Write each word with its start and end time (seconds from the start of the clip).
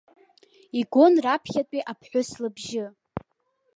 Игон 0.79 1.13
раԥхьатәи 1.23 1.87
аԥҳәыс 1.91 2.29
лыбжьы. 2.41 2.85